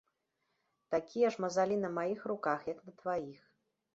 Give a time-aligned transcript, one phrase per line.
[0.93, 3.39] Такія ж мазалі на маіх руках, як на тваіх.